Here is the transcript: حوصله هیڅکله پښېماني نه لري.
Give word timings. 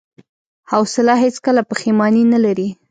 حوصله 0.71 1.13
هیڅکله 1.23 1.61
پښېماني 1.69 2.23
نه 2.33 2.39
لري. 2.45 2.67